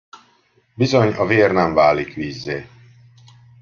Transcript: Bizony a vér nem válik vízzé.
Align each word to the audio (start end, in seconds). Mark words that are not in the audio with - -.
Bizony 0.73 1.13
a 1.13 1.25
vér 1.25 1.51
nem 1.51 1.73
válik 1.73 2.13
vízzé. 2.13 2.67